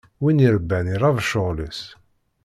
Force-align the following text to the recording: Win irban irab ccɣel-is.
Win 0.21 0.39
irban 0.49 0.87
irab 0.93 1.17
ccɣel-is. 1.25 1.81